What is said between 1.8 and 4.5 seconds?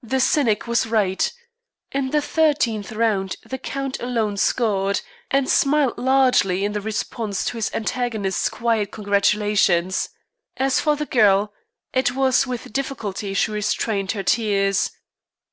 In the thirteenth round the count alone